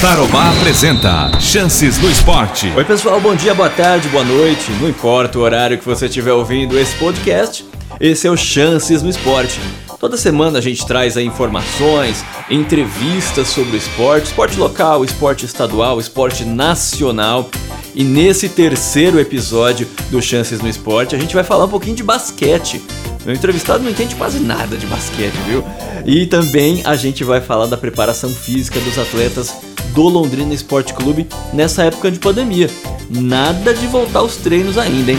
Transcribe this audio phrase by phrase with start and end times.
[0.00, 2.72] Tarobá apresenta Chances no Esporte.
[2.74, 4.72] Oi, pessoal, bom dia, boa tarde, boa noite.
[4.80, 7.66] Não importa o horário que você estiver ouvindo esse podcast,
[8.00, 9.60] esse é o Chances no Esporte.
[9.98, 16.46] Toda semana a gente traz informações, entrevistas sobre o esporte, esporte local, esporte estadual, esporte
[16.46, 17.50] nacional.
[17.94, 22.02] E nesse terceiro episódio do Chances no Esporte, a gente vai falar um pouquinho de
[22.02, 22.80] basquete.
[23.26, 25.62] Meu entrevistado não entende quase nada de basquete, viu?
[26.06, 29.54] E também a gente vai falar da preparação física dos atletas
[29.94, 32.70] do Londrina Esporte Clube nessa época de pandemia.
[33.08, 35.18] Nada de voltar aos treinos ainda, hein?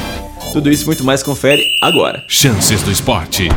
[0.53, 2.23] Tudo isso e muito mais confere agora.
[2.27, 3.49] Chances do Esporte.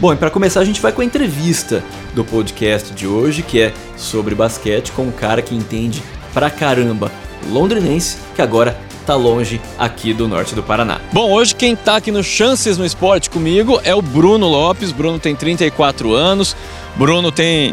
[0.00, 1.84] Bom, e para começar a gente vai com a entrevista
[2.14, 7.10] do podcast de hoje, que é sobre basquete com um cara que entende pra caramba
[7.50, 8.76] londrinense, que agora
[9.06, 11.00] tá longe aqui do norte do Paraná.
[11.12, 14.92] Bom, hoje quem tá aqui no Chances no Esporte comigo é o Bruno Lopes.
[14.92, 16.56] Bruno tem 34 anos.
[16.96, 17.72] Bruno tem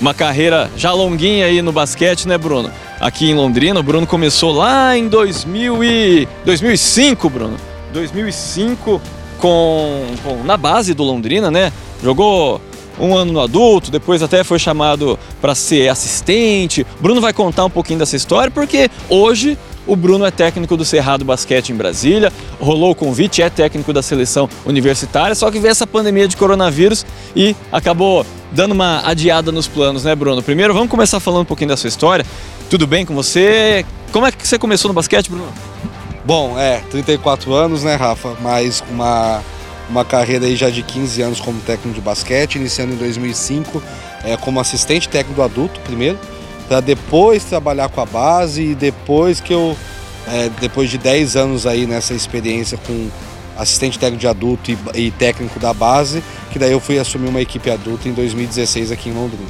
[0.00, 2.70] uma carreira já longuinha aí no basquete, né, Bruno?
[3.00, 7.56] Aqui em Londrina, o Bruno começou lá em 2000 e 2005, Bruno.
[7.92, 9.00] 2005
[9.38, 11.72] com, com na base do Londrina, né?
[12.02, 12.60] Jogou
[12.98, 16.86] um ano no adulto, depois até foi chamado para ser assistente.
[17.00, 21.24] Bruno vai contar um pouquinho dessa história porque hoje o Bruno é técnico do Cerrado
[21.24, 25.86] Basquete em Brasília, rolou o convite, é técnico da seleção universitária, só que veio essa
[25.86, 30.42] pandemia de coronavírus e acabou dando uma adiada nos planos, né, Bruno?
[30.42, 32.24] Primeiro, vamos começar falando um pouquinho da sua história.
[32.70, 33.84] Tudo bem com você?
[34.12, 35.52] Como é que você começou no basquete, Bruno?
[36.24, 38.36] Bom, é, 34 anos, né, Rafa?
[38.40, 39.42] Mas uma,
[39.88, 43.82] uma carreira aí já de 15 anos como técnico de basquete, iniciando em 2005
[44.24, 46.18] é, como assistente técnico adulto, primeiro
[46.68, 49.76] para depois trabalhar com a base e depois que eu,
[50.26, 53.08] é, depois de 10 anos aí nessa experiência com
[53.56, 57.40] assistente técnico de adulto e, e técnico da base, que daí eu fui assumir uma
[57.40, 59.46] equipe adulta em 2016 aqui em Londrina.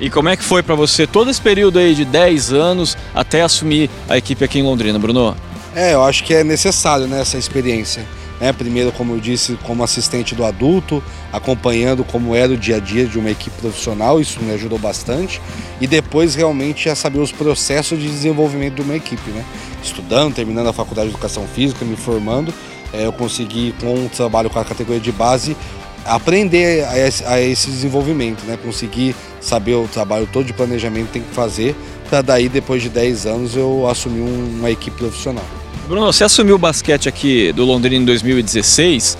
[0.00, 3.42] E como é que foi para você todo esse período aí de 10 anos até
[3.42, 5.36] assumir a equipe aqui em Londrina, Bruno?
[5.74, 8.04] É, eu acho que é necessário né, essa experiência.
[8.40, 8.52] Né?
[8.52, 11.02] Primeiro, como eu disse, como assistente do adulto,
[11.32, 15.40] acompanhando como era o dia a dia de uma equipe profissional, isso me ajudou bastante.
[15.80, 19.30] E depois, realmente, a saber os processos de desenvolvimento de uma equipe.
[19.30, 19.44] Né?
[19.82, 22.54] Estudando, terminando a faculdade de educação física, me formando,
[22.92, 25.56] eu consegui, com o trabalho com a categoria de base,
[26.04, 28.58] aprender a esse, a esse desenvolvimento, né?
[28.62, 31.76] conseguir saber o trabalho todo de planejamento que tem que fazer,
[32.08, 35.44] para daí, depois de 10 anos, eu assumir uma equipe profissional.
[35.86, 39.16] Bruno, você assumiu o basquete aqui do Londrina em 2016.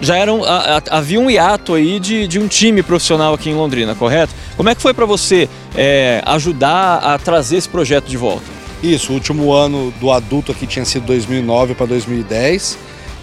[0.00, 3.50] Já era um, a, a, havia um hiato aí de, de um time profissional aqui
[3.50, 4.32] em Londrina, correto?
[4.56, 8.61] Como é que foi para você é, ajudar a trazer esse projeto de volta?
[8.82, 12.76] Isso, o último ano do adulto aqui tinha sido 2009 para 2010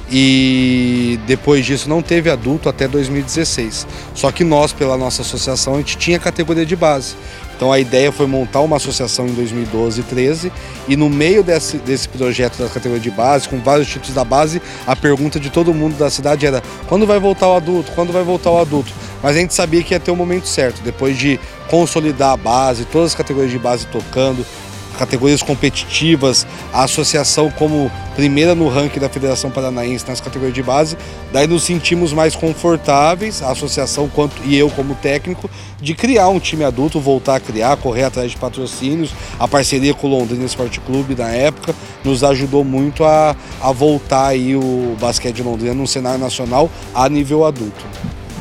[0.10, 3.86] e depois disso não teve adulto até 2016.
[4.16, 7.16] Só que nós, pela nossa associação, a gente tinha categoria de base.
[7.58, 10.52] Então a ideia foi montar uma associação em 2012 e 13
[10.88, 14.62] e no meio desse, desse projeto da categoria de base, com vários tipos da base,
[14.88, 17.92] a pergunta de todo mundo da cidade era quando vai voltar o adulto?
[17.92, 18.94] Quando vai voltar o adulto?
[19.22, 21.38] Mas a gente sabia que ia ter o momento certo, depois de
[21.68, 24.46] consolidar a base, todas as categorias de base tocando,
[25.00, 30.98] categorias competitivas, a associação como primeira no ranking da Federação Paranaense nas categorias de base,
[31.32, 35.50] daí nos sentimos mais confortáveis, a associação quanto e eu como técnico,
[35.82, 39.12] de criar um time adulto, voltar a criar, correr atrás de patrocínios.
[39.40, 41.74] A parceria com o Londrina Esporte Clube na época
[42.04, 47.08] nos ajudou muito a, a voltar aí o basquete de Londrina no cenário nacional a
[47.08, 47.86] nível adulto.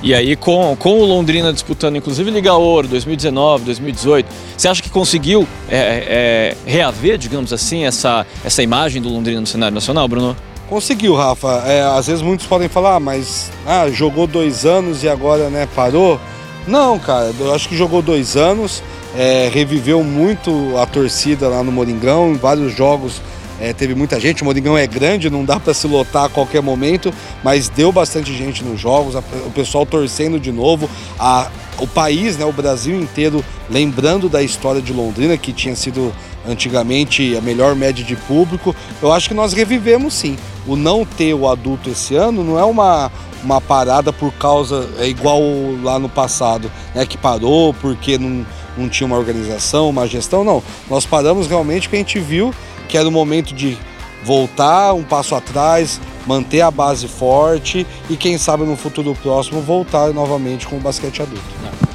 [0.01, 4.91] E aí, com, com o Londrina disputando, inclusive Liga Ouro 2019, 2018, você acha que
[4.91, 10.37] conseguiu é, é, reaver, digamos assim, essa, essa imagem do Londrina no cenário nacional, Bruno?
[10.69, 11.65] Conseguiu, Rafa.
[11.67, 15.67] É, às vezes muitos podem falar, ah, mas ah, jogou dois anos e agora né,
[15.75, 16.21] parou.
[16.67, 18.83] Não, cara, eu acho que jogou dois anos,
[19.17, 23.21] é, reviveu muito a torcida lá no Moringão, em vários jogos
[23.61, 26.63] é, teve muita gente, o Moringão é grande, não dá para se lotar a qualquer
[26.63, 30.89] momento, mas deu bastante gente nos jogos, a, o pessoal torcendo de novo,
[31.19, 36.13] a, o país, né, o Brasil inteiro, lembrando da história de Londrina, que tinha sido
[36.47, 38.75] antigamente a melhor média de público.
[39.03, 40.37] Eu acho que nós revivemos sim.
[40.67, 43.11] O não ter o adulto esse ano não é uma,
[43.43, 45.41] uma parada por causa, é igual
[45.83, 48.47] lá no passado, né, que parou porque não,
[48.77, 50.63] não tinha uma organização, uma gestão, não.
[50.89, 52.55] Nós paramos realmente porque a gente viu
[52.89, 53.77] que era o momento de
[54.25, 60.13] voltar um passo atrás, manter a base forte e quem sabe no futuro próximo voltar
[60.13, 61.45] novamente com o basquete adulto.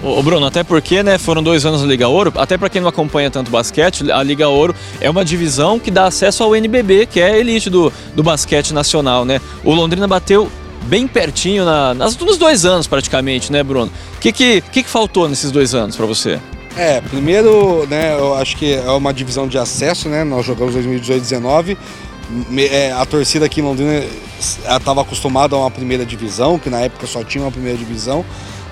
[0.01, 2.89] Ô Bruno, até porque né, foram dois anos na Liga Ouro, até para quem não
[2.89, 7.21] acompanha tanto basquete, a Liga Ouro é uma divisão que dá acesso ao NBB, que
[7.21, 9.39] é a elite do, do basquete nacional, né?
[9.63, 10.51] O Londrina bateu
[10.83, 13.91] bem pertinho na, nas, nos dois anos praticamente, né, Bruno?
[14.17, 16.37] O que, que, que, que faltou nesses dois anos para você?
[16.75, 20.23] É, primeiro, né, eu acho que é uma divisão de acesso, né?
[20.23, 21.77] Nós jogamos 2018 19
[22.57, 24.03] é, a torcida aqui em Londrina
[24.39, 28.25] estava acostumada a uma primeira divisão, que na época só tinha uma primeira divisão,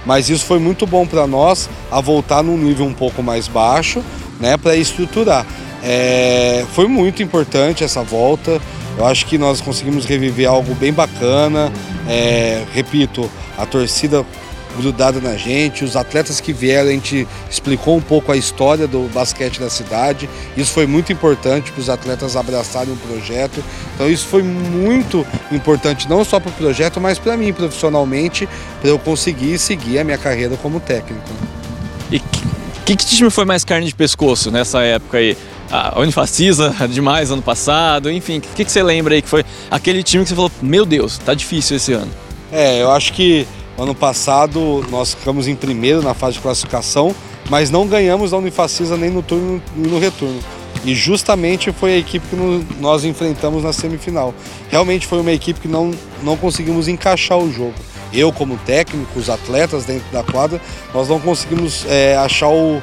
[0.06, 4.04] mas isso foi muito bom para nós a voltar num nível um pouco mais baixo,
[4.40, 5.46] né, para estruturar.
[5.84, 8.62] É, foi muito importante essa volta.
[8.98, 11.72] Eu acho que nós conseguimos reviver algo bem bacana.
[12.08, 14.26] É, repito, a torcida
[14.78, 15.84] grudada na gente.
[15.84, 20.30] Os atletas que vieram, a gente explicou um pouco a história do basquete da cidade.
[20.56, 23.64] Isso foi muito importante para os atletas abraçarem o projeto.
[23.96, 28.48] Então isso foi muito importante não só para o projeto, mas para mim profissionalmente,
[28.80, 31.30] para eu conseguir seguir a minha carreira como técnico.
[32.12, 32.22] E
[32.96, 35.38] que, que time foi mais carne de pescoço nessa época aí?
[35.70, 40.04] A Unifacisa demais ano passado, enfim, o que, que você lembra aí que foi aquele
[40.04, 42.12] time que você falou, meu Deus, tá difícil esse ano?
[42.52, 43.48] É, eu acho que
[43.82, 47.16] Ano passado nós ficamos em primeiro na fase de classificação,
[47.50, 50.40] mas não ganhamos da Unifacisa nem no turno nem no retorno.
[50.86, 52.36] E justamente foi a equipe que
[52.80, 54.36] nós enfrentamos na semifinal.
[54.70, 55.90] Realmente foi uma equipe que não,
[56.22, 57.74] não conseguimos encaixar o jogo.
[58.14, 60.62] Eu, como técnico, os atletas dentro da quadra,
[60.94, 62.80] nós não conseguimos é, achar o,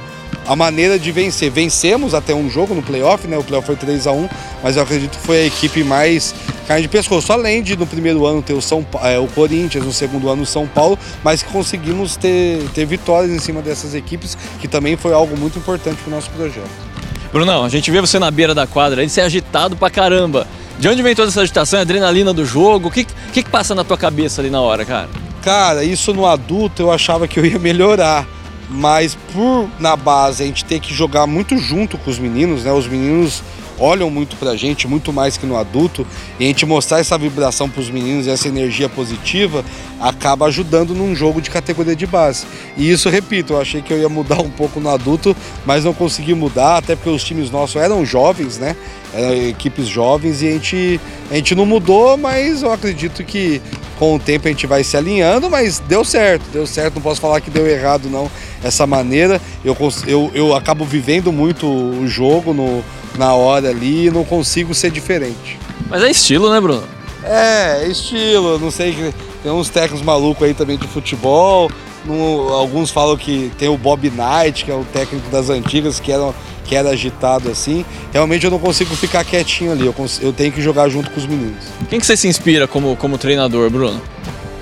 [0.49, 1.51] a maneira de vencer.
[1.51, 3.37] Vencemos até um jogo no playoff, né?
[3.37, 4.29] O playoff foi 3 a 1
[4.63, 6.35] mas eu acredito que foi a equipe mais
[6.67, 7.33] carne de pescoço.
[7.33, 10.47] Além de no primeiro ano ter o, São, é, o Corinthians, no segundo ano o
[10.47, 15.13] São Paulo, mas que conseguimos ter, ter vitórias em cima dessas equipes, que também foi
[15.13, 16.89] algo muito importante para o nosso projeto.
[17.31, 20.47] Brunão, a gente vê você na beira da quadra, aí você é agitado pra caramba.
[20.79, 22.89] De onde vem toda essa agitação, a adrenalina do jogo?
[22.89, 25.09] O que, que, que passa na tua cabeça ali na hora, cara?
[25.43, 28.27] Cara, isso no adulto eu achava que eu ia melhorar
[28.69, 32.73] mas por na base a gente ter que jogar muito junto com os meninos, né?
[32.73, 33.43] Os meninos
[33.79, 36.07] olham muito pra gente, muito mais que no adulto,
[36.39, 39.65] e a gente mostrar essa vibração pros meninos essa energia positiva
[40.01, 42.47] acaba ajudando num jogo de categoria de base.
[42.77, 45.37] E isso, repito, eu achei que eu ia mudar um pouco no adulto,
[45.67, 48.77] mas não consegui mudar, até porque os times nossos eram jovens, né?
[49.13, 51.01] Eram equipes jovens e a gente,
[51.31, 53.61] a gente não mudou, mas eu acredito que
[53.99, 57.21] com o tempo a gente vai se alinhando, mas deu certo, deu certo, não posso
[57.21, 58.31] falar que deu errado não,
[58.63, 59.41] essa maneira.
[59.65, 62.85] Eu, eu, eu acabo vivendo muito o jogo no,
[63.17, 65.59] na hora ali e não consigo ser diferente.
[65.89, 66.98] Mas é estilo, né, Bruno?
[67.29, 71.71] É, estilo, não sei, tem uns técnicos malucos aí também de futebol,
[72.05, 76.11] no, alguns falam que tem o Bob Knight, que é o técnico das antigas, que
[76.11, 76.33] era,
[76.65, 77.85] que era agitado assim.
[78.13, 81.27] Realmente eu não consigo ficar quietinho ali, eu, eu tenho que jogar junto com os
[81.27, 81.65] meninos.
[81.91, 84.01] Quem que você se inspira como, como treinador, Bruno?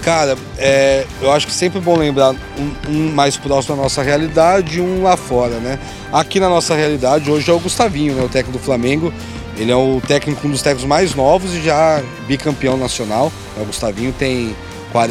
[0.02, 4.04] Cara, é, eu acho que sempre é bom lembrar um, um, mais próximo da nossa
[4.04, 5.80] realidade e um lá fora, né?
[6.12, 8.22] Aqui na nossa realidade hoje é o Gustavinho, né?
[8.22, 9.12] O técnico do Flamengo.
[9.58, 13.32] Ele é o técnico, um dos técnicos mais novos e já bicampeão nacional.
[13.56, 14.54] O Gustavinho tem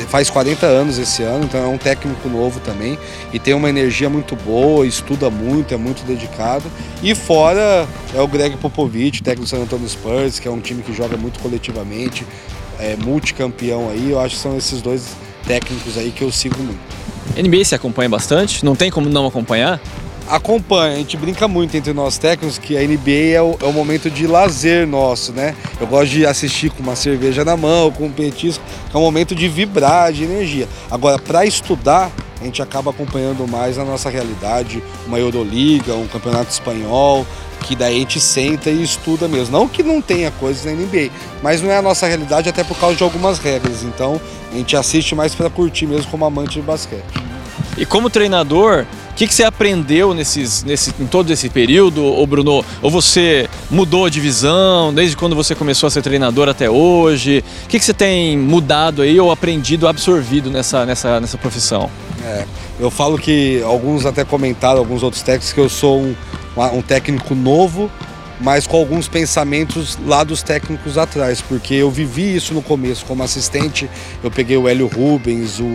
[0.07, 2.97] faz 40 anos esse ano, então é um técnico novo também
[3.31, 6.63] e tem uma energia muito boa, estuda muito, é muito dedicado.
[7.03, 10.81] E fora é o Greg Popovich, técnico do San Antonio Spurs, que é um time
[10.81, 12.25] que joga muito coletivamente,
[12.79, 15.15] é, multicampeão aí, eu acho que são esses dois
[15.45, 16.79] técnicos aí que eu sigo muito.
[17.35, 18.63] NBA se acompanha bastante?
[18.63, 19.79] Não tem como não acompanhar?
[20.27, 23.71] Acompanha, a gente brinca muito entre nós técnicos que a NBA é o, é o,
[23.71, 25.55] momento de lazer nosso, né?
[25.79, 29.35] Eu gosto de assistir com uma cerveja na mão, com um petisco, é um momento
[29.35, 30.67] de vibrar, de energia.
[30.89, 32.11] Agora, para estudar,
[32.41, 37.25] a gente acaba acompanhando mais a nossa realidade, uma Euroliga, um campeonato espanhol,
[37.61, 39.55] que daí a gente senta e estuda mesmo.
[39.55, 41.11] Não que não tenha coisas na NBA,
[41.43, 43.83] mas não é a nossa realidade até por causa de algumas regras.
[43.83, 44.19] Então
[44.51, 47.24] a gente assiste mais para curtir mesmo como amante de basquete.
[47.77, 52.25] E como treinador, o que, que, você aprendeu nesses, nesse, em todo esse período, ô
[52.25, 52.63] Bruno?
[52.81, 57.43] Ou você mudou de visão desde quando você começou a ser treinador até hoje?
[57.65, 61.89] O que, que você tem mudado aí ou aprendido, absorvido nessa, nessa, nessa profissão?
[62.23, 62.45] É,
[62.79, 66.15] eu falo que alguns até comentaram, alguns outros técnicos, que eu sou um,
[66.73, 67.91] um técnico novo,
[68.39, 73.23] mas com alguns pensamentos lá dos técnicos atrás, porque eu vivi isso no começo como
[73.23, 73.89] assistente.
[74.23, 75.65] Eu peguei o Hélio Rubens, o,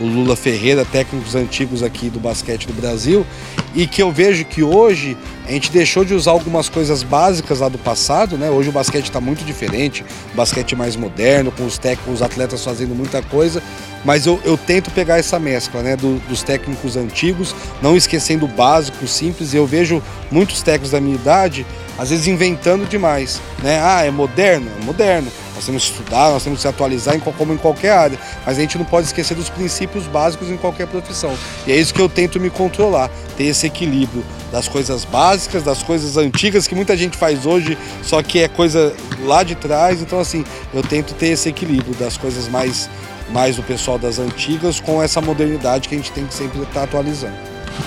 [0.00, 3.26] o Lula Ferreira, técnicos antigos aqui do basquete do Brasil,
[3.74, 7.68] e que eu vejo que hoje a gente deixou de usar algumas coisas básicas lá
[7.68, 8.50] do passado, né?
[8.50, 12.64] Hoje o basquete está muito diferente, o basquete mais moderno, com os técnicos, os atletas
[12.64, 13.62] fazendo muita coisa,
[14.04, 15.96] mas eu, eu tento pegar essa mescla, né?
[15.96, 21.00] Do, dos técnicos antigos, não esquecendo o básico, simples, e eu vejo muitos técnicos da
[21.00, 21.66] minha idade
[21.98, 23.80] às vezes inventando demais, né?
[23.82, 24.70] Ah, é moderno?
[24.80, 25.30] É moderno.
[25.54, 28.56] Nós temos que estudar, nós temos que se atualizar em, como em qualquer área, mas
[28.56, 31.36] a gente não pode esquecer dos princípios básicos em qualquer profissão.
[31.66, 35.82] E é isso que eu tento me controlar, ter esse equilíbrio das coisas básicas, das
[35.82, 38.94] coisas antigas que muita gente faz hoje, só que é coisa
[39.24, 40.00] lá de trás.
[40.00, 42.88] Então, assim, eu tento ter esse equilíbrio das coisas mais,
[43.32, 46.84] mais do pessoal das antigas com essa modernidade que a gente tem que sempre estar
[46.84, 47.34] atualizando.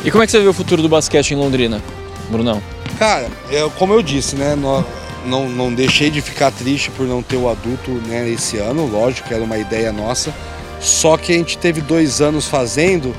[0.03, 1.81] E como é que você vê o futuro do basquete em Londrina,
[2.29, 2.61] Brunão?
[2.97, 4.55] Cara, é, como eu disse, né?
[4.55, 4.85] Não,
[5.25, 9.33] não, não deixei de ficar triste por não ter o adulto né, esse ano, lógico,
[9.33, 10.33] era uma ideia nossa.
[10.79, 13.15] Só que a gente teve dois anos fazendo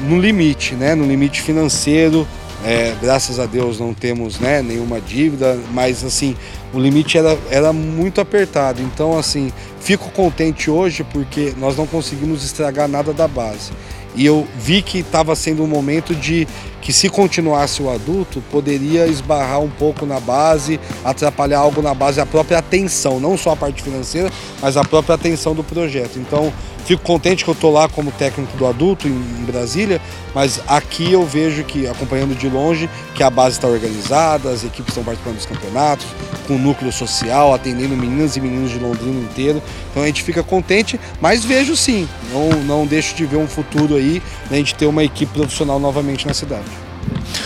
[0.00, 0.94] no limite, né?
[0.94, 2.26] No limite financeiro.
[2.64, 6.36] É, graças a Deus não temos né, nenhuma dívida, mas assim,
[6.72, 8.80] o limite era, era muito apertado.
[8.82, 13.72] Então, assim, fico contente hoje porque nós não conseguimos estragar nada da base.
[14.14, 16.46] E eu vi que estava sendo um momento de
[16.80, 22.20] que se continuasse o adulto, poderia esbarrar um pouco na base, atrapalhar algo na base,
[22.20, 26.18] a própria atenção, não só a parte financeira, mas a própria atenção do projeto.
[26.18, 26.52] Então,
[26.84, 30.00] fico contente que eu estou lá como técnico do adulto em, Brasília,
[30.34, 34.88] mas aqui eu vejo que, acompanhando de longe, que a base está organizada, as equipes
[34.88, 36.06] estão participando dos campeonatos,
[36.46, 39.60] com núcleo social, atendendo meninas e meninos de Londrina inteiro.
[39.90, 43.96] Então a gente fica contente, mas vejo sim, não, não deixo de ver um futuro
[43.96, 46.69] aí, né, a gente ter uma equipe profissional novamente na cidade.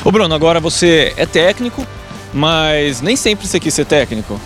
[0.04, 1.86] Ô Bruno, agora você é técnico,
[2.32, 4.38] mas nem sempre você quis ser técnico.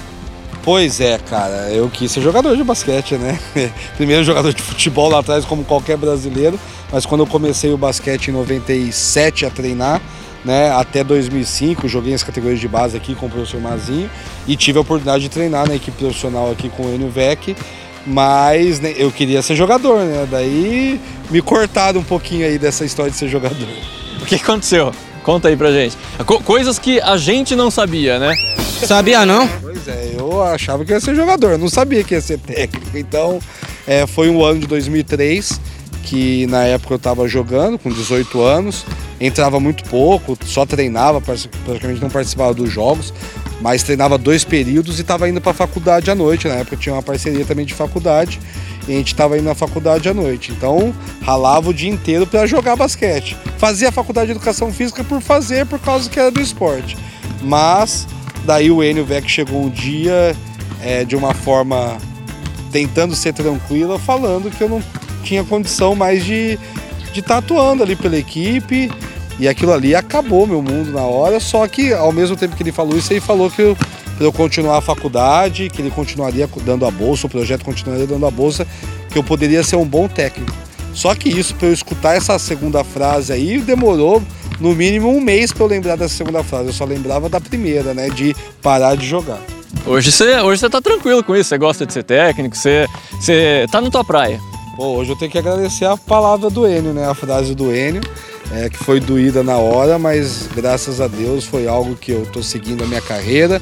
[0.63, 3.37] Pois é, cara, eu quis ser jogador de basquete, né?
[3.97, 6.61] Primeiro jogador de futebol lá atrás, como qualquer brasileiro,
[6.93, 10.01] mas quando eu comecei o basquete em 97 a treinar,
[10.45, 14.09] né, até 2005, joguei as categorias de base aqui com o professor Mazinho
[14.47, 17.57] e tive a oportunidade de treinar na equipe profissional aqui com o Enio Vec,
[18.07, 20.29] mas né, eu queria ser jogador, né?
[20.31, 23.69] Daí me cortaram um pouquinho aí dessa história de ser jogador.
[24.23, 24.93] O que aconteceu?
[25.29, 25.95] Conta aí pra gente.
[26.25, 28.35] Co coisas que a gente não sabia, né?
[28.87, 29.47] Sabia não?
[29.61, 32.97] Pois é, eu achava que ia ser jogador, não sabia que ia ser técnico.
[32.97, 33.39] Então,
[33.87, 35.61] é, foi um ano de 2003
[36.03, 38.87] que na época eu estava jogando, com 18 anos,
[39.21, 43.13] entrava muito pouco, só treinava, praticamente não participava dos jogos,
[43.61, 46.49] mas treinava dois períodos e estava indo para a faculdade à noite.
[46.49, 48.41] Na época tinha uma parceria também de faculdade
[48.87, 50.53] e a gente estava indo na faculdade à noite.
[50.53, 53.37] Então ralava o dia inteiro para jogar basquete.
[53.59, 56.97] Fazia a faculdade de educação física por fazer, por causa que era do esporte.
[57.43, 58.07] Mas
[58.45, 60.37] daí o Enio Vec chegou um dia
[60.83, 61.99] é, de uma forma
[62.71, 64.83] tentando ser tranquila, falando que eu não
[65.25, 66.59] tinha condição mais de
[67.13, 68.91] de estar tá atuando ali pela equipe
[69.39, 71.41] e aquilo ali acabou meu mundo na hora.
[71.41, 73.77] Só que ao mesmo tempo que ele falou isso, ele falou que eu,
[74.17, 78.27] para eu continuar a faculdade, que ele continuaria dando a bolsa, o projeto continuaria dando
[78.27, 78.67] a bolsa,
[79.11, 80.53] que eu poderia ser um bom técnico.
[80.93, 84.23] Só que isso, para eu escutar essa segunda frase aí, demorou
[84.59, 86.67] no mínimo um mês para eu lembrar dessa segunda frase.
[86.67, 88.09] Eu só lembrava da primeira, né?
[88.09, 89.39] De parar de jogar.
[89.87, 92.87] Hoje você hoje você tá tranquilo com isso, você gosta de ser técnico, você,
[93.21, 94.41] você tá na tua praia.
[94.77, 97.09] Pô, hoje eu tenho que agradecer a palavra do Enio, né?
[97.09, 98.03] A frase do Enio,
[98.53, 102.43] é, que foi doída na hora, mas graças a Deus foi algo que eu tô
[102.43, 103.61] seguindo a minha carreira,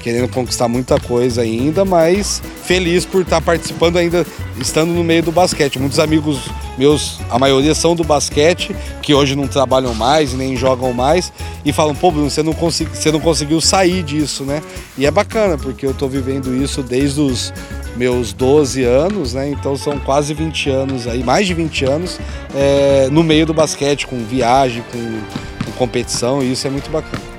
[0.00, 4.26] querendo conquistar muita coisa ainda, mas feliz por estar participando ainda,
[4.60, 5.78] estando no meio do basquete.
[5.78, 10.92] Muitos amigos meus, a maioria são do basquete, que hoje não trabalham mais nem jogam
[10.92, 11.32] mais,
[11.64, 14.62] e falam, pô, Bruno, você não, consegui, você não conseguiu sair disso, né?
[14.96, 17.52] E é bacana, porque eu tô vivendo isso desde os
[17.96, 19.48] meus 12 anos, né?
[19.50, 22.20] Então são quase 20 anos aí, mais de 20 anos,
[22.54, 27.31] é, no meio do basquete, com viagem, com, com competição, e isso é muito bacana.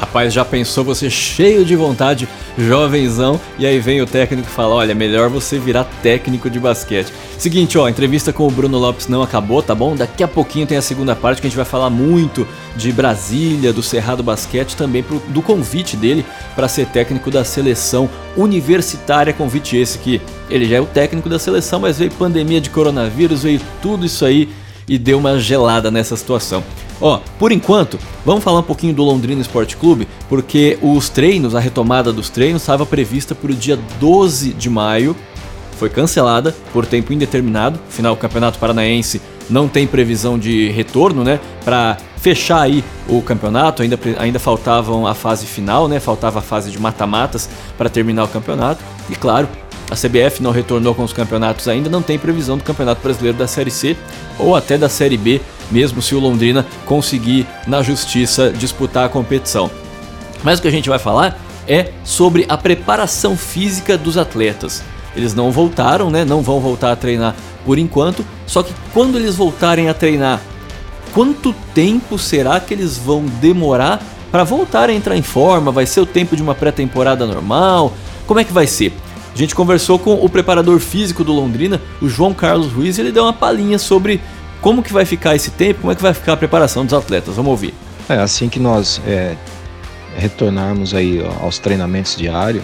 [0.00, 2.26] Rapaz, já pensou você cheio de vontade,
[2.56, 7.12] jovenzão, e aí vem o técnico e fala: olha, melhor você virar técnico de basquete.
[7.36, 9.94] Seguinte, ó, a entrevista com o Bruno Lopes não acabou, tá bom?
[9.94, 13.74] Daqui a pouquinho tem a segunda parte que a gente vai falar muito de Brasília,
[13.74, 16.24] do Cerrado Basquete, também pro, do convite dele
[16.56, 19.34] para ser técnico da seleção universitária.
[19.34, 23.42] Convite esse que ele já é o técnico da seleção, mas veio pandemia de coronavírus,
[23.42, 24.48] veio tudo isso aí
[24.88, 26.64] e deu uma gelada nessa situação.
[27.00, 31.60] Ó, por enquanto, vamos falar um pouquinho do Londrina Esporte Clube, porque os treinos, a
[31.60, 35.16] retomada dos treinos estava prevista para o dia 12 de maio,
[35.78, 37.80] foi cancelada por tempo indeterminado.
[37.88, 41.40] Afinal, o Campeonato Paranaense não tem previsão de retorno, né?
[41.64, 45.98] Para fechar aí o campeonato, ainda, ainda faltavam a fase final, né?
[45.98, 48.84] Faltava a fase de mata-matas para terminar o campeonato.
[49.08, 49.48] E claro,
[49.90, 53.48] a CBF não retornou com os campeonatos ainda, não tem previsão do Campeonato Brasileiro da
[53.48, 53.96] Série C
[54.38, 55.40] ou até da Série B
[55.70, 59.70] mesmo se o Londrina conseguir na justiça disputar a competição.
[60.42, 64.82] Mas o que a gente vai falar é sobre a preparação física dos atletas.
[65.14, 66.24] Eles não voltaram, né?
[66.24, 67.34] Não vão voltar a treinar
[67.64, 68.24] por enquanto.
[68.46, 70.40] Só que quando eles voltarem a treinar,
[71.12, 75.72] quanto tempo será que eles vão demorar para voltar a entrar em forma?
[75.72, 77.92] Vai ser o tempo de uma pré-temporada normal?
[78.26, 78.92] Como é que vai ser?
[79.34, 83.12] A gente conversou com o preparador físico do Londrina, o João Carlos Ruiz, e ele
[83.12, 84.20] deu uma palhinha sobre
[84.60, 85.80] como que vai ficar esse tempo?
[85.80, 87.36] Como é que vai ficar a preparação dos atletas?
[87.36, 87.74] Vamos ouvir.
[88.08, 89.36] É assim que nós é,
[90.16, 92.62] retornarmos aí aos treinamentos diários,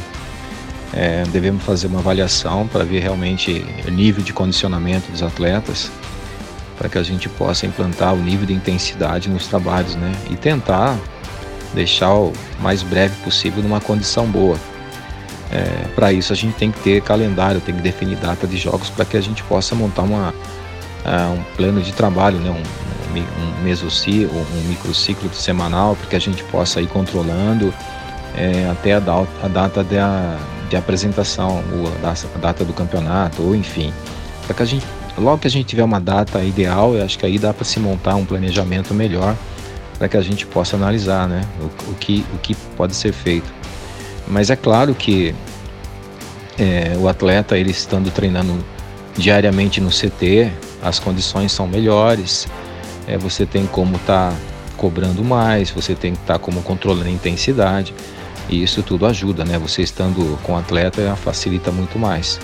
[0.93, 5.91] é, devemos fazer uma avaliação para ver realmente o nível de condicionamento dos atletas
[6.77, 10.13] para que a gente possa implantar o nível de intensidade nos trabalhos, né?
[10.31, 10.97] E tentar
[11.75, 14.59] deixar o mais breve possível numa condição boa.
[15.51, 18.91] É, para isso a gente tem que ter calendário, tem que definir data de jogos
[18.91, 20.35] para que a gente possa montar uma,
[21.07, 22.51] uh, um plano de trabalho, né?
[22.51, 27.73] um, um, mesociclo, um microciclo semanal, para que a gente possa ir controlando
[28.37, 30.37] é, até a, da, a data de, a,
[30.69, 33.93] de apresentação, ou a, a data do campeonato, ou enfim,
[34.47, 34.87] para que a gente
[35.19, 37.81] Logo que a gente tiver uma data ideal, eu acho que aí dá para se
[37.81, 39.35] montar um planejamento melhor
[39.99, 43.51] para que a gente possa analisar né, o, o, que, o que pode ser feito.
[44.29, 45.35] Mas é claro que
[46.59, 48.63] é, o atleta, ele estando treinando
[49.17, 50.53] diariamente no CT,
[50.87, 52.47] as condições são melhores,
[53.09, 54.37] é, você tem como estar tá
[54.77, 57.93] cobrando mais, você tem que estar tá como controlando a intensidade,
[58.49, 59.59] e isso tudo ajuda, né?
[59.59, 62.39] Você estando com o atleta facilita muito mais.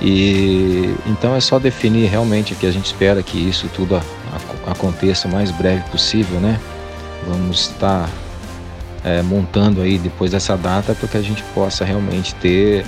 [0.00, 3.98] E então é só definir realmente que a gente espera que isso tudo
[4.66, 6.60] aconteça o mais breve possível, né?
[7.26, 8.10] Vamos estar
[9.04, 12.84] é, montando aí depois dessa data para que a gente possa realmente ter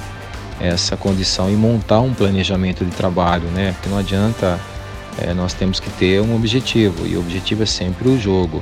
[0.60, 3.72] essa condição e montar um planejamento de trabalho, né?
[3.72, 4.58] Porque não adianta
[5.18, 8.60] é, nós temos que ter um objetivo e o objetivo é sempre o jogo.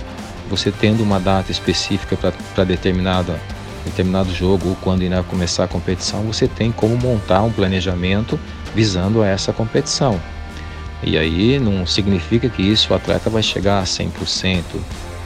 [0.50, 2.16] Você tendo uma data específica
[2.54, 3.40] para determinada
[3.84, 8.38] determinado jogo ou quando irá começar a competição, você tem como montar um planejamento
[8.74, 10.20] visando a essa competição.
[11.02, 14.62] E aí não significa que isso o atleta vai chegar a 100%,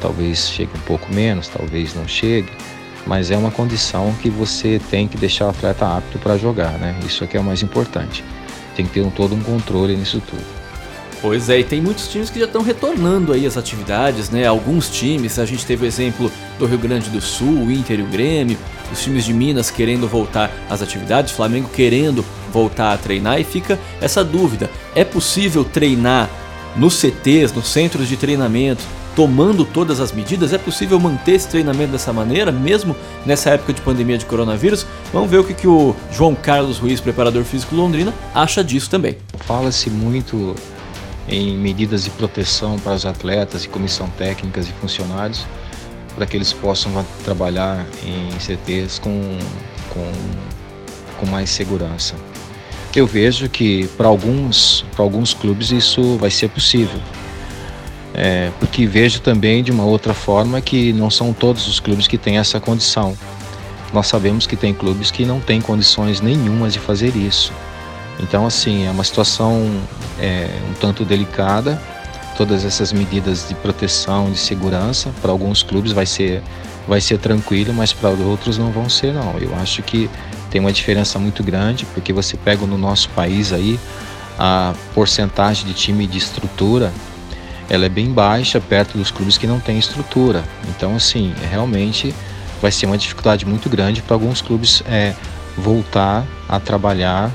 [0.01, 2.51] talvez chegue um pouco menos, talvez não chegue,
[3.07, 6.99] mas é uma condição que você tem que deixar o atleta apto para jogar, né?
[7.07, 8.25] Isso aqui é o mais importante.
[8.75, 10.45] Tem que ter um, todo um controle nisso tudo.
[11.23, 14.47] Pois é, e tem muitos times que já estão retornando aí as atividades, né?
[14.47, 18.03] Alguns times, a gente teve o exemplo do Rio Grande do Sul, o Inter e
[18.03, 18.59] o Grêmio,
[18.93, 23.79] os times de Minas querendo voltar às atividades, Flamengo querendo voltar a treinar e fica
[24.01, 26.29] essa dúvida: é possível treinar
[26.77, 28.85] nos CTs, nos centros de treinamento,
[29.17, 30.53] tomando todas as medidas?
[30.53, 32.95] É possível manter esse treinamento dessa maneira, mesmo
[33.25, 34.87] nessa época de pandemia de coronavírus?
[35.13, 39.17] Vamos ver o que, que o João Carlos Ruiz, preparador físico Londrina, acha disso também.
[39.41, 40.55] Fala-se muito
[41.29, 45.47] em medidas de proteção para os atletas e comissão técnicas e funcionários,
[46.15, 46.93] para que eles possam
[47.25, 49.39] trabalhar em CTs com,
[49.91, 50.13] com,
[51.19, 52.15] com mais segurança.
[52.95, 57.01] Eu vejo que para alguns, para alguns clubes isso vai ser possível.
[58.19, 62.17] É, porque vejo também de uma outra forma que não são todos os clubes que
[62.17, 63.15] têm essa condição.
[63.93, 67.53] Nós sabemos que tem clubes que não têm condições nenhumas de fazer isso.
[68.19, 69.71] Então, assim, é uma situação
[70.19, 71.81] é, um tanto delicada.
[72.39, 76.43] Todas essas medidas de proteção, de segurança, para alguns clubes vai ser,
[76.89, 79.39] vai ser tranquilo, mas para outros não vão ser, não.
[79.39, 80.09] Eu acho que
[80.51, 83.79] tem uma diferença muito grande, porque você pega no nosso país aí
[84.39, 86.93] a porcentagem de time de estrutura,
[87.69, 90.45] ela é bem baixa perto dos clubes que não têm estrutura.
[90.69, 92.15] Então, assim, realmente
[92.61, 95.15] vai ser uma dificuldade muito grande para alguns clubes é,
[95.57, 97.31] voltar a trabalhar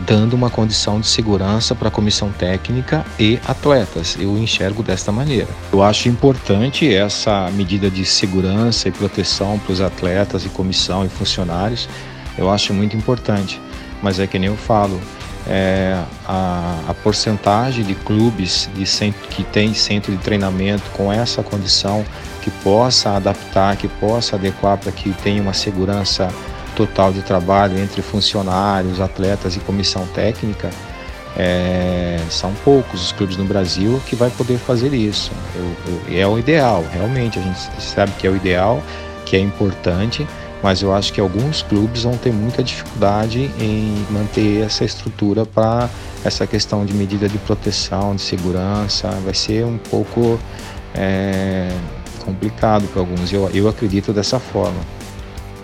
[0.00, 4.16] dando uma condição de segurança para a comissão técnica e atletas.
[4.18, 5.48] Eu enxergo desta maneira.
[5.72, 11.08] Eu acho importante essa medida de segurança e proteção para os atletas e comissão e
[11.08, 11.88] funcionários.
[12.36, 13.60] Eu acho muito importante,
[14.02, 15.00] mas é que nem eu falo.
[15.48, 21.42] É, a, a porcentagem de clubes de centro, que tem centro de treinamento com essa
[21.42, 22.04] condição
[22.42, 26.28] que possa adaptar, que possa adequar para que tenha uma segurança
[26.76, 30.70] total de trabalho entre funcionários, atletas e comissão técnica,
[31.36, 35.30] é, são poucos os clubes no Brasil que vai poder fazer isso.
[35.54, 38.82] Eu, eu, é o ideal, realmente, a gente sabe que é o ideal,
[39.24, 40.26] que é importante,
[40.62, 45.88] mas eu acho que alguns clubes vão ter muita dificuldade em manter essa estrutura para
[46.24, 50.38] essa questão de medida de proteção, de segurança, vai ser um pouco
[50.94, 51.68] é,
[52.24, 53.32] complicado para alguns.
[53.32, 54.97] Eu, eu acredito dessa forma.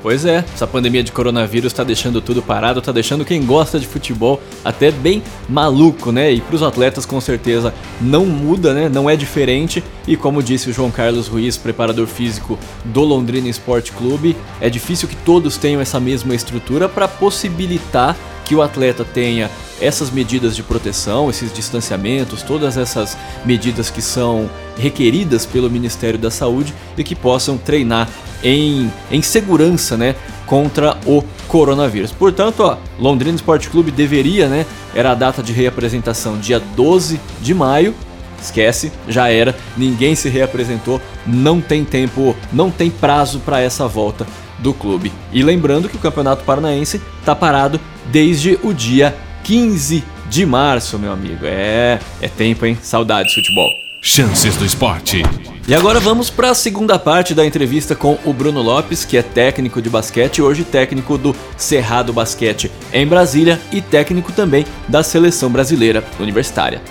[0.05, 3.87] Pois é, essa pandemia de coronavírus está deixando tudo parado, está deixando quem gosta de
[3.87, 6.31] futebol até bem maluco, né?
[6.31, 8.90] E para os atletas com certeza não muda, né?
[8.90, 9.83] Não é diferente.
[10.07, 15.09] E como disse o João Carlos Ruiz, preparador físico do Londrina Esporte Clube, é difícil
[15.09, 18.14] que todos tenham essa mesma estrutura para possibilitar
[18.45, 24.48] que o atleta tenha essas medidas de proteção, esses distanciamentos, todas essas medidas que são
[24.76, 28.08] requeridas pelo Ministério da Saúde e que possam treinar
[28.42, 30.14] em, em segurança, né,
[30.46, 32.12] contra o coronavírus.
[32.12, 37.54] Portanto, ó, Londrina Esporte Clube deveria, né, era a data de reapresentação dia 12 de
[37.54, 37.94] maio.
[38.40, 44.26] Esquece, já era, ninguém se reapresentou, não tem tempo, não tem prazo para essa volta
[44.58, 45.10] do clube.
[45.32, 47.80] E lembrando que o Campeonato Paranaense está parado
[48.12, 51.44] desde o dia 15 de março, meu amigo.
[51.44, 52.76] É, é tempo, hein?
[52.83, 53.70] Saudades futebol.
[54.00, 55.22] Chances do esporte.
[55.68, 59.22] E agora vamos para a segunda parte da entrevista com o Bruno Lopes, que é
[59.22, 65.50] técnico de basquete, hoje técnico do Cerrado Basquete em Brasília e técnico também da seleção
[65.50, 66.83] brasileira universitária.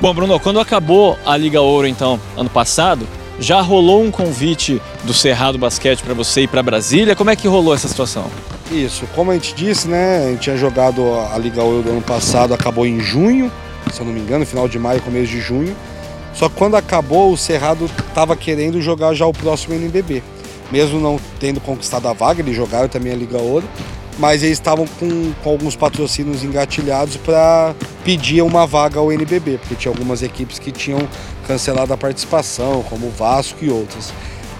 [0.00, 3.06] Bom, Bruno, quando acabou a Liga Ouro, então, ano passado,
[3.38, 7.16] já rolou um convite do Cerrado Basquete para você ir para Brasília?
[7.16, 8.30] Como é que rolou essa situação?
[8.74, 10.24] Isso, como a gente disse, né?
[10.26, 13.50] A gente tinha jogado a Liga Ouro do ano passado, acabou em junho,
[13.92, 15.76] se eu não me engano, final de maio, começo de junho.
[16.34, 20.24] Só que quando acabou, o Cerrado estava querendo jogar já o próximo NBB.
[20.72, 23.68] Mesmo não tendo conquistado a vaga, eles jogaram também a Liga Ouro
[24.18, 29.74] mas eles estavam com, com alguns patrocínios engatilhados para pedir uma vaga ao NBB, porque
[29.74, 31.00] tinha algumas equipes que tinham
[31.46, 34.12] cancelado a participação, como o Vasco e outras.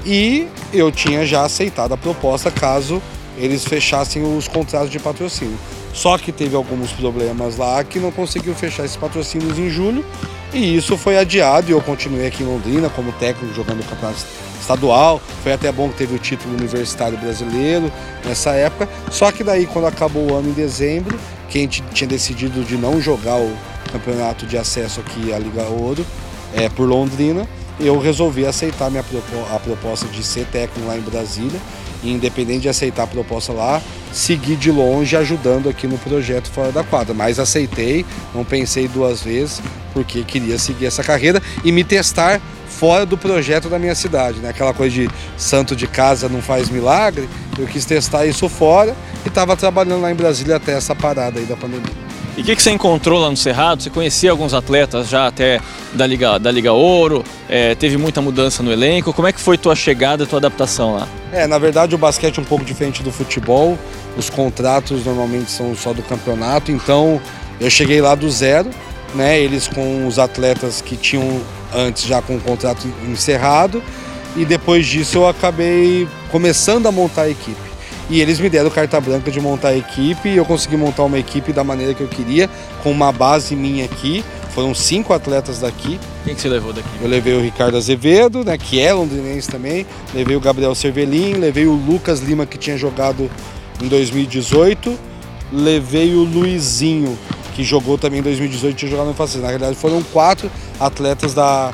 [0.05, 3.01] E eu tinha já aceitado a proposta caso
[3.37, 5.59] eles fechassem os contratos de patrocínio.
[5.93, 10.05] Só que teve alguns problemas lá que não conseguiu fechar esses patrocínios em julho
[10.53, 14.25] e isso foi adiado e eu continuei aqui em Londrina como técnico jogando o campeonato
[14.61, 15.21] estadual.
[15.43, 17.91] Foi até bom que teve o título universitário brasileiro
[18.25, 18.89] nessa época.
[19.11, 21.19] Só que daí, quando acabou o ano em dezembro,
[21.49, 23.53] que a gente tinha decidido de não jogar o
[23.93, 26.07] campeonato de acesso aqui à Liga Ouro
[26.55, 27.49] é, por Londrina,
[27.81, 29.05] eu resolvi aceitar minha,
[29.53, 31.61] a proposta de ser técnico lá em Brasília.
[32.05, 36.71] E, independente de aceitar a proposta lá, seguir de longe ajudando aqui no projeto Fora
[36.71, 37.15] da Quadra.
[37.15, 39.61] Mas aceitei, não pensei duas vezes,
[39.93, 44.51] porque queria seguir essa carreira e me testar fora do projeto da minha cidade, né?
[44.51, 47.29] Aquela coisa de santo de casa não faz milagre.
[47.59, 51.47] Eu quis testar isso fora e estava trabalhando lá em Brasília até essa parada aí
[51.47, 52.04] da pandemia.
[52.37, 53.83] E o que, que, você encontrou lá no Cerrado?
[53.83, 55.61] Você conhecia alguns atletas já até
[55.93, 57.23] da Liga, da Liga Ouro?
[57.49, 59.13] É, teve muita mudança no elenco?
[59.13, 61.07] Como é que foi tua chegada, tua adaptação lá?
[61.33, 63.79] É, na verdade o basquete é um pouco diferente do futebol.
[64.17, 67.21] Os contratos normalmente são só do campeonato, então
[67.61, 68.69] eu cheguei lá do zero,
[69.15, 69.41] né?
[69.41, 71.41] Eles com os atletas que tinham
[71.73, 73.81] antes já com o contrato encerrado
[74.37, 77.64] e depois disso eu acabei começando a montar a equipe.
[78.11, 81.19] E eles me deram carta branca de montar a equipe e eu consegui montar uma
[81.19, 82.51] equipe da maneira que eu queria,
[82.83, 84.25] com uma base minha aqui.
[84.51, 85.99] Foram cinco atletas daqui.
[86.25, 86.89] Quem que você levou daqui?
[87.01, 89.87] Eu levei o Ricardo Azevedo, né, que é londrinense também.
[90.15, 93.31] Levei o Gabriel Cervelin, levei o Lucas Lima, que tinha jogado
[93.83, 94.97] em 2018.
[95.53, 97.19] Levei o Luizinho,
[97.55, 99.41] que jogou também em 2018 tinha jogado no Facil.
[99.41, 101.73] Na realidade, foram quatro atletas da,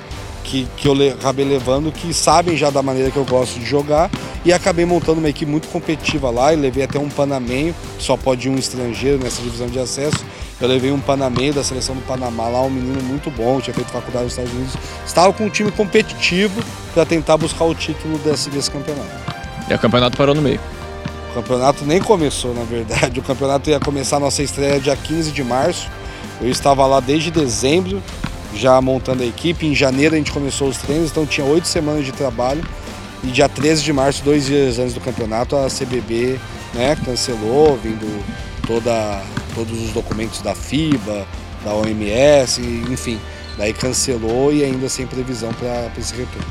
[0.51, 4.11] que, que eu acabei levando que sabem já da maneira que eu gosto de jogar
[4.45, 8.17] e acabei montando uma equipe muito competitiva lá e levei até um panamenho, que só
[8.17, 10.19] pode ir um estrangeiro nessa divisão de acesso.
[10.61, 13.91] Eu levei um panamenho da seleção do Panamá lá, um menino muito bom, tinha feito
[13.91, 14.75] faculdade nos Estados Unidos.
[15.07, 16.61] Estava com um time competitivo
[16.93, 19.09] para tentar buscar o título desse, desse campeonato.
[19.71, 20.61] E o campeonato parou no meio.
[21.31, 23.21] O campeonato nem começou, na verdade.
[23.21, 25.89] O campeonato ia começar a nossa estreia dia 15 de março.
[26.41, 28.03] Eu estava lá desde dezembro,
[28.55, 29.67] já montando a equipe.
[29.67, 32.63] Em janeiro a gente começou os treinos, então tinha oito semanas de trabalho.
[33.23, 36.39] E dia 13 de março, dois dias antes do campeonato, a CBB
[36.75, 38.25] né, cancelou, vindo
[38.67, 39.23] toda,
[39.55, 41.27] todos os documentos da FIBA,
[41.65, 43.21] da OMS, enfim.
[43.59, 46.47] Daí cancelou e ainda sem previsão para esse retorno.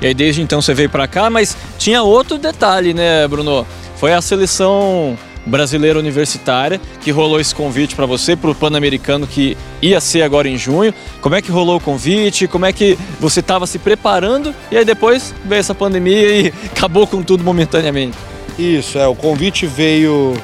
[0.00, 3.66] E aí desde então você veio para cá, mas tinha outro detalhe, né, Bruno?
[3.96, 5.18] Foi a seleção
[5.50, 10.48] brasileira universitária que rolou esse convite para você para o Pan-Americano que ia ser agora
[10.48, 10.94] em junho.
[11.20, 12.46] Como é que rolou o convite?
[12.46, 14.54] Como é que você estava se preparando?
[14.70, 18.16] E aí depois veio essa pandemia e acabou com tudo momentaneamente.
[18.58, 20.34] Isso, é, o convite veio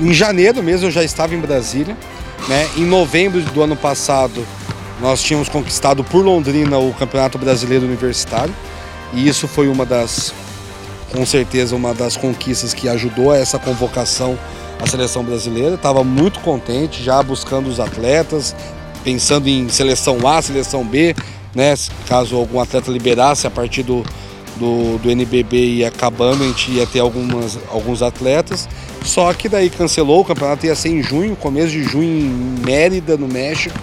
[0.00, 1.96] em janeiro mesmo, eu já estava em Brasília,
[2.48, 2.68] né?
[2.76, 4.44] Em novembro do ano passado,
[5.00, 8.54] nós tínhamos conquistado por Londrina o Campeonato Brasileiro Universitário.
[9.12, 10.34] E isso foi uma das
[11.14, 14.36] com certeza uma das conquistas que ajudou a essa convocação
[14.82, 15.76] à seleção brasileira.
[15.76, 18.54] Estava muito contente, já buscando os atletas,
[19.04, 21.14] pensando em seleção A, seleção B,
[21.54, 21.72] né?
[22.08, 24.04] Caso algum atleta liberasse a partir do,
[24.56, 28.68] do, do NBB e acabando, a gente ia ter algumas, alguns atletas.
[29.04, 33.16] Só que daí cancelou, o campeonato ia ser em junho, começo de junho em Mérida,
[33.16, 33.78] no México.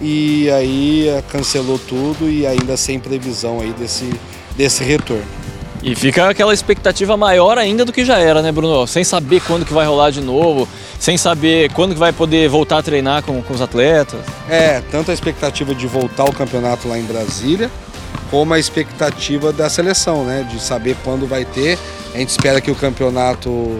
[0.00, 4.08] E aí cancelou tudo e ainda sem previsão aí desse,
[4.56, 5.43] desse retorno.
[5.84, 8.86] E fica aquela expectativa maior ainda do que já era, né, Bruno?
[8.86, 10.66] Sem saber quando que vai rolar de novo,
[10.98, 14.18] sem saber quando que vai poder voltar a treinar com, com os atletas.
[14.48, 17.70] É, tanto a expectativa de voltar ao campeonato lá em Brasília,
[18.30, 20.48] como a expectativa da seleção, né?
[20.50, 21.78] De saber quando vai ter.
[22.14, 23.78] A gente espera que o campeonato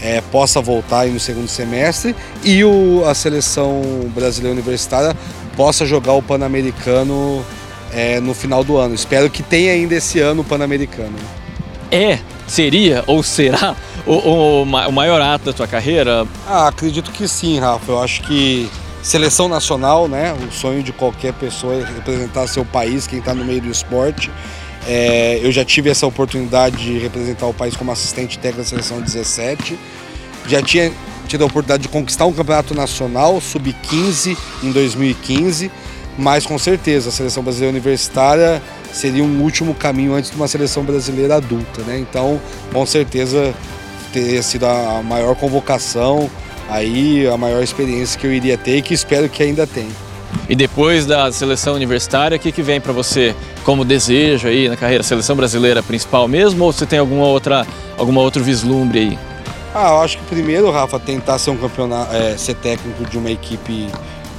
[0.00, 3.82] é, possa voltar no segundo semestre e o, a seleção
[4.14, 5.16] brasileira universitária
[5.56, 7.44] possa jogar o Pan-Americano
[7.92, 8.94] é, no final do ano.
[8.94, 11.16] Espero que tenha ainda esse ano o Pan-Americano.
[11.90, 13.76] É, seria ou será
[14.06, 16.26] o, o, o, maior ato da tua carreira?
[16.46, 17.92] Ah, acredito que sim, Rafa.
[17.92, 18.68] Eu acho que
[19.02, 20.32] seleção nacional, né?
[20.32, 24.30] O sonho de qualquer pessoa é representar seu país, quem está no meio do esporte.
[24.86, 29.00] É, eu já tive essa oportunidade de representar o país como assistente técnico da seleção
[29.00, 29.78] 17.
[30.46, 30.90] Já tinha
[31.28, 35.70] tido a oportunidade de conquistar um campeonato nacional sub-15 em 2015,
[36.18, 40.84] mas com certeza a seleção brasileira universitária seria um último caminho antes de uma seleção
[40.84, 41.98] brasileira adulta, né?
[41.98, 42.40] Então,
[42.72, 43.54] com certeza
[44.12, 46.30] teria sido a maior convocação,
[46.68, 49.90] aí a maior experiência que eu iria ter e que espero que ainda tenha.
[50.48, 54.76] E depois da seleção universitária, o que, que vem para você como desejo aí na
[54.76, 55.02] carreira?
[55.02, 59.18] Seleção brasileira principal mesmo ou você tem alguma outra, alguma outro vislumbre aí?
[59.74, 63.30] Ah, eu acho que primeiro, Rafa, tentar ser um campeonato, é, ser técnico de uma
[63.30, 63.88] equipe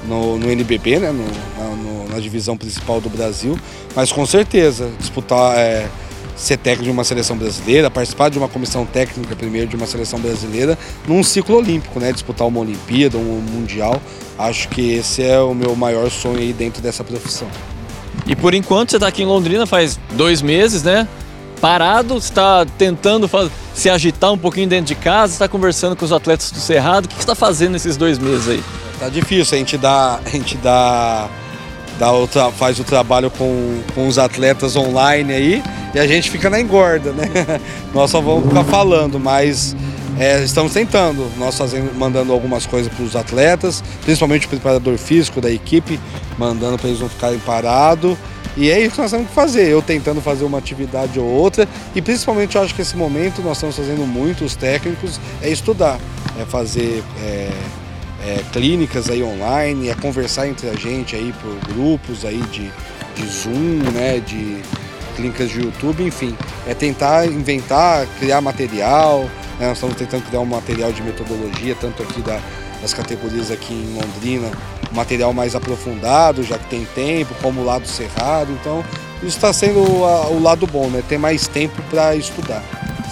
[0.08, 3.58] no, no NBB, né, no, na, na, divisão principal do Brasil,
[3.96, 5.88] mas com certeza disputar, é,
[6.36, 10.20] ser técnico de uma seleção brasileira, participar de uma comissão técnica primeiro de uma seleção
[10.20, 14.02] brasileira num ciclo olímpico, né, disputar uma Olimpíada, um Mundial,
[14.38, 17.48] acho que esse é o meu maior sonho aí dentro dessa profissão.
[18.26, 21.08] E por enquanto você está aqui em Londrina faz dois meses, né?
[21.60, 23.30] Parado, está tentando
[23.74, 27.06] se agitar um pouquinho dentro de casa, está conversando com os atletas do Cerrado.
[27.06, 28.63] O que está fazendo nesses dois meses aí?
[28.99, 31.29] Tá difícil, a gente dá, a gente dá,
[31.99, 36.49] dá o faz o trabalho com, com os atletas online aí e a gente fica
[36.49, 37.27] na engorda, né?
[37.93, 39.75] Nós só vamos ficar falando, mas
[40.17, 45.41] é, estamos tentando, nós fazendo, mandando algumas coisas para os atletas, principalmente o preparador físico
[45.41, 45.99] da equipe,
[46.38, 48.15] mandando para eles não ficarem parados.
[48.56, 51.67] E é isso que nós temos que fazer, eu tentando fazer uma atividade ou outra,
[51.95, 55.99] e principalmente eu acho que esse momento nós estamos fazendo muito, os técnicos, é estudar,
[56.39, 57.49] é fazer é,
[58.25, 62.71] é, clínicas aí online, é conversar entre a gente aí por grupos aí de,
[63.15, 64.62] de Zoom, né, de
[65.15, 69.67] clínicas de YouTube, enfim, é tentar inventar, criar material, né?
[69.67, 72.39] Nós estamos tentando criar um material de metodologia, tanto aqui da,
[72.81, 74.51] das categorias aqui em Londrina,
[74.91, 78.51] material mais aprofundado, já que tem tempo, como o lado cerrado.
[78.51, 78.83] Então,
[79.17, 81.03] isso está sendo a, o lado bom, né?
[81.07, 82.63] Ter mais tempo para estudar.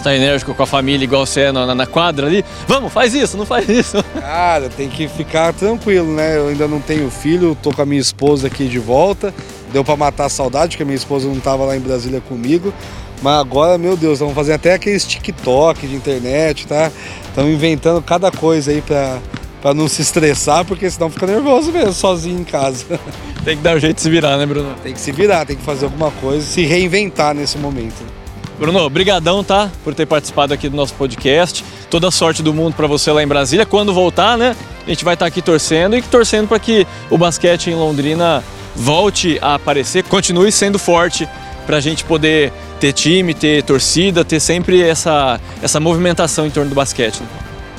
[0.02, 2.44] Está enérgico com a família, igual você é na, na, quadra ali?
[2.68, 4.04] Vamos, faz isso, não faz isso.
[4.20, 6.38] Cara, tem que ficar tranquilo, né?
[6.38, 9.32] Eu ainda não tenho filho, tô com a minha esposa aqui de volta.
[9.72, 12.74] Deu para matar a saudade, que a minha esposa não estava lá em Brasília comigo.
[13.22, 16.92] Mas agora, meu Deus, estamos fazendo até aqueles TikTok de internet, tá?
[17.28, 19.20] Estamos inventando cada coisa aí pra,
[19.62, 22.86] pra não se estressar, porque senão fica nervoso mesmo, sozinho em casa.
[23.46, 24.74] Tem que dar um jeito de se virar, né, Bruno?
[24.82, 28.21] Tem que se virar, tem que fazer alguma coisa, se reinventar nesse momento.
[28.62, 29.72] Bruno, brigadão, tá?
[29.84, 31.66] Por ter participado aqui do nosso podcast.
[31.90, 33.66] Toda a sorte do mundo para você lá em Brasília.
[33.66, 34.56] Quando voltar, né?
[34.86, 38.44] A gente vai estar tá aqui torcendo e torcendo para que o basquete em Londrina
[38.76, 41.28] volte a aparecer, continue sendo forte
[41.66, 46.70] para a gente poder ter time, ter torcida, ter sempre essa, essa movimentação em torno
[46.70, 47.20] do basquete.
[47.20, 47.28] Né?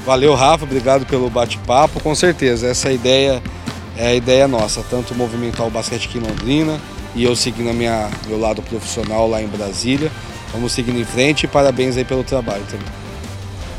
[0.04, 2.00] Valeu, Rafa, obrigado pelo bate-papo.
[2.00, 3.40] Com certeza, essa ideia
[3.96, 6.80] é a ideia nossa, tanto movimentar o basquete aqui em Londrina
[7.14, 10.10] e eu seguindo a minha, meu lado profissional lá em Brasília.
[10.52, 12.86] Vamos seguindo em frente e parabéns aí pelo trabalho também.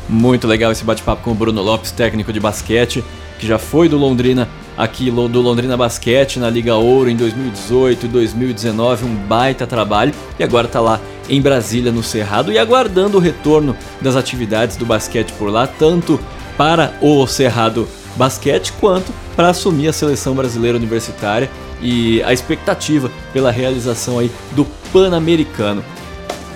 [0.08, 3.02] Muito legal esse bate-papo com o Bruno Lopes, técnico de basquete,
[3.38, 8.08] que já foi do Londrina aqui do Londrina Basquete na Liga Ouro em 2018 e
[8.08, 13.20] 2019, um baita trabalho e agora está lá em Brasília no Cerrado e aguardando o
[13.20, 16.20] retorno das atividades do basquete por lá, tanto
[16.56, 23.50] para o Cerrado Basquete quanto para assumir a seleção brasileira universitária e a expectativa pela
[23.50, 25.84] realização aí do Pan-Americano.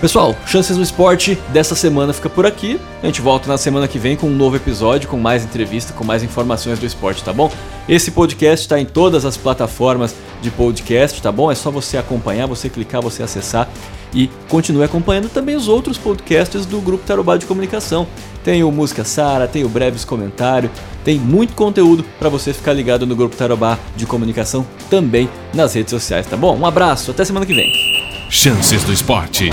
[0.00, 2.80] Pessoal, Chances do Esporte dessa semana fica por aqui.
[3.02, 6.04] A gente volta na semana que vem com um novo episódio, com mais entrevista, com
[6.04, 7.50] mais informações do esporte, tá bom?
[7.88, 11.50] Esse podcast está em todas as plataformas de podcast, tá bom?
[11.50, 13.68] É só você acompanhar, você clicar, você acessar
[14.14, 18.06] e continue acompanhando também os outros podcasts do Grupo Tarobá de Comunicação.
[18.44, 20.70] Tem o Música Sara, tem o Breves Comentário,
[21.02, 25.90] tem muito conteúdo para você ficar ligado no Grupo Tarobá de Comunicação também nas redes
[25.90, 26.56] sociais, tá bom?
[26.56, 27.72] Um abraço, até semana que vem.
[28.30, 29.50] Chances do Esporte.